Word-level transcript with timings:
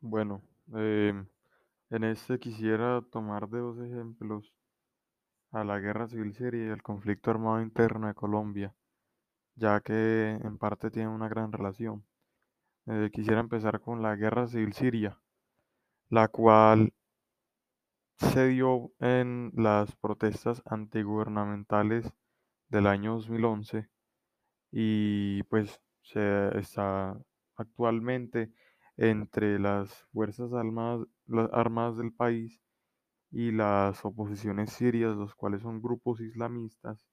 Bueno, 0.00 0.42
em, 0.74 1.26
en 1.90 2.04
este 2.04 2.38
quisiera 2.38 3.02
tomar 3.10 3.48
de 3.48 3.58
dos 3.60 3.78
ejemplos 3.80 4.52
a 5.52 5.64
la 5.64 5.78
guerra 5.80 6.08
civil 6.08 6.34
siria 6.34 6.66
y 6.68 6.70
al 6.70 6.82
conflicto 6.82 7.30
armado 7.30 7.60
interno 7.62 8.06
de 8.08 8.14
Colombia, 8.14 8.74
ya 9.56 9.80
que 9.80 10.30
en 10.42 10.58
parte 10.58 10.90
tienen 10.90 11.12
una 11.12 11.28
gran 11.28 11.52
relación. 11.52 12.04
Eh, 12.86 13.10
quisiera 13.12 13.40
empezar 13.40 13.80
con 13.80 14.02
la 14.02 14.16
guerra 14.16 14.46
civil 14.48 14.72
siria, 14.72 15.20
la 16.10 16.28
cual 16.28 16.92
se 18.18 18.48
dio 18.48 18.92
en 19.00 19.52
las 19.54 19.96
protestas 19.96 20.62
antigubernamentales 20.66 22.12
del 22.68 22.86
año 22.86 23.14
2011 23.14 23.88
y 24.72 25.42
pues 25.44 25.80
se 26.02 26.56
está 26.58 27.18
actualmente 27.56 28.52
entre 28.98 29.58
las 29.58 30.04
fuerzas 30.12 30.52
armadas, 30.52 31.06
las 31.26 31.50
armadas 31.54 31.98
del 31.98 32.12
país 32.12 32.60
y 33.30 33.52
las 33.52 34.04
oposiciones 34.04 34.72
sirias, 34.72 35.16
los 35.16 35.34
cuales 35.34 35.62
son 35.62 35.82
grupos 35.82 36.20
islamistas 36.20 37.08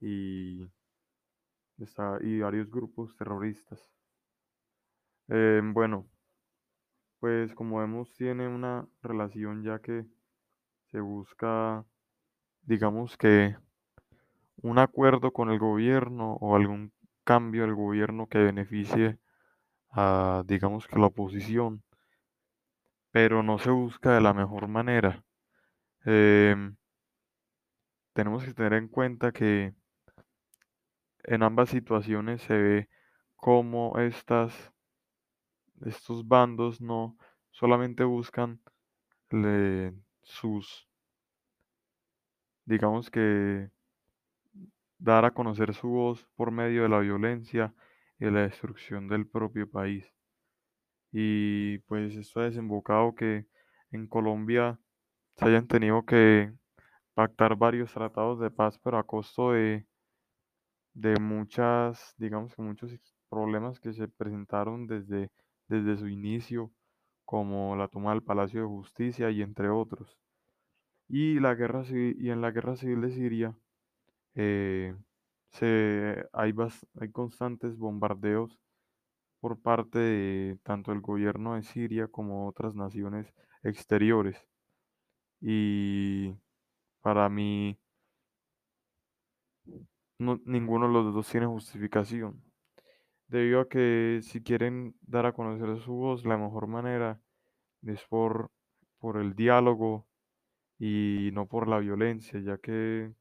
y, 0.00 0.66
y 2.20 2.40
varios 2.40 2.70
grupos 2.70 3.16
terroristas. 3.16 3.90
Em, 5.28 5.72
bueno, 5.72 6.08
pues 7.20 7.54
como 7.54 7.78
vemos 7.78 8.12
tiene 8.14 8.48
una 8.48 8.88
relación 9.02 9.62
ya 9.62 9.80
que 9.80 10.04
se 10.90 11.00
busca, 11.00 11.84
digamos 12.62 13.16
que 13.16 13.56
un 14.62 14.78
acuerdo 14.78 15.32
con 15.32 15.50
el 15.50 15.58
gobierno 15.58 16.34
o 16.34 16.54
algún 16.56 16.92
cambio 17.24 17.62
del 17.62 17.74
gobierno 17.74 18.28
que 18.28 18.38
beneficie 18.38 19.18
a, 19.90 20.42
digamos 20.46 20.86
que 20.86 20.98
la 20.98 21.06
oposición, 21.06 21.82
pero 23.10 23.42
no 23.42 23.58
se 23.58 23.70
busca 23.70 24.14
de 24.14 24.20
la 24.22 24.32
mejor 24.32 24.66
manera. 24.68 25.22
Em, 26.04 26.76
tenemos 28.12 28.44
que 28.44 28.52
tener 28.52 28.74
en 28.74 28.88
cuenta 28.88 29.32
que 29.32 29.74
en 31.22 31.44
ambas 31.44 31.68
situaciones 31.70 32.42
se 32.42 32.54
ve 32.58 32.88
cómo 33.36 33.96
estas, 34.00 34.72
estos 35.84 36.26
bandos 36.28 36.80
no 36.80 37.16
solamente 37.50 38.04
buscan 38.04 38.60
le- 39.30 39.94
sus, 40.22 40.88
digamos 42.66 43.10
que 43.10 43.70
dar 44.98 45.24
a 45.24 45.32
conocer 45.32 45.74
su 45.74 45.88
voz 45.88 46.26
por 46.36 46.50
medio 46.52 46.82
de 46.82 46.88
la 46.88 47.00
violencia 47.00 47.74
y 48.18 48.30
la 48.30 48.42
destrucción 48.42 49.08
del 49.08 49.26
propio 49.26 49.70
país. 49.70 50.12
Y 51.12 51.78
pues 51.80 52.14
esto 52.16 52.40
ha 52.40 52.44
desembocado 52.44 53.14
que 53.14 53.46
en 53.90 54.06
Colombia 54.06 54.78
se 55.36 55.46
hayan 55.46 55.66
tenido 55.66 56.04
que 56.04 56.52
pactar 57.14 57.56
varios 57.56 57.92
tratados 57.92 58.40
de 58.40 58.50
paz, 58.50 58.78
pero 58.78 58.98
a 58.98 59.04
costo 59.04 59.52
de, 59.52 59.86
de 60.94 61.18
muchas, 61.20 62.14
digamos 62.18 62.54
que 62.54 62.62
muchos 62.62 62.92
problemas 63.28 63.80
que 63.80 63.92
se 63.92 64.08
presentaron 64.08 64.86
desde, 64.86 65.30
desde 65.68 65.96
su 65.96 66.08
inicio, 66.08 66.72
como 67.24 67.76
la 67.76 67.88
toma 67.88 68.10
del 68.10 68.22
Palacio 68.22 68.60
de 68.62 68.66
Justicia 68.66 69.30
y 69.30 69.42
entre 69.42 69.68
otros. 69.68 70.18
Y 71.08 71.40
la 71.40 71.54
guerra 71.54 71.82
y 71.90 72.30
en 72.30 72.40
la 72.40 72.50
guerra 72.50 72.76
civil 72.76 73.00
de 73.00 73.10
Siria 73.10 73.56
eh, 74.34 74.94
se, 75.52 76.26
hay, 76.32 76.52
bas- 76.52 76.86
hay 77.00 77.10
constantes 77.10 77.76
bombardeos 77.78 78.58
por 79.40 79.60
parte 79.60 79.98
de 80.00 80.58
tanto 80.64 80.92
el 80.92 81.00
gobierno 81.02 81.54
de 81.56 81.62
Siria 81.64 82.08
como 82.08 82.48
otras 82.48 82.74
naciones 82.76 83.32
exteriores. 83.64 84.38
Y 85.40 86.34
para 87.02 87.28
mí 87.28 87.78
no- 90.18 90.40
ninguno 90.44 90.86
de 90.88 90.92
los 90.94 91.14
dos 91.14 91.28
tiene 91.28 91.46
justificación, 91.46 92.42
debido 93.28 93.60
a 93.62 93.68
que 93.68 94.20
si 94.22 94.42
quieren 94.42 94.96
dar 95.02 95.26
a 95.26 95.32
conocer 95.34 95.80
su 95.82 95.94
voz, 95.94 96.24
la 96.26 96.38
mejor 96.38 96.66
manera 96.68 97.20
es 97.82 98.04
por, 98.06 98.50
por 98.98 99.18
el 99.18 99.34
diálogo 99.34 100.06
y 100.78 101.30
no 101.34 101.46
por 101.48 101.68
la 101.68 101.78
violencia, 101.80 102.40
ya 102.40 102.58
que 102.58 103.12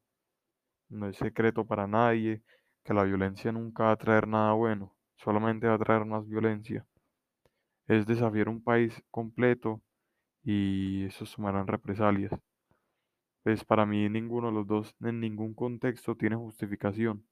no 0.90 1.08
es 1.10 1.18
secreto 1.18 1.66
para 1.66 1.88
nadie 1.88 2.42
que 2.84 2.94
la 2.94 3.04
violencia 3.04 3.52
nunca 3.52 3.84
va 3.86 3.92
a 3.92 3.98
traer 3.98 4.28
nada 4.28 4.54
bueno, 4.54 4.96
solamente 5.18 5.68
va 5.68 5.76
a 5.76 5.80
traer 5.80 6.06
más 6.06 6.28
violencia. 6.28 6.86
Es 7.88 8.06
desafiar 8.06 8.50
un 8.50 8.64
país 8.64 9.04
completo 9.12 9.82
y 10.44 11.06
eso 11.06 11.26
sumarán 11.26 11.68
represalias. 11.68 12.32
Pues 13.42 13.64
para 13.66 13.86
mí 13.88 14.08
ninguno 14.10 14.50
de 14.50 14.54
los 14.54 14.68
dos 14.68 14.96
en 15.02 15.20
ningún 15.20 15.56
contexto 15.56 16.16
tiene 16.16 16.36
justificación. 16.36 17.26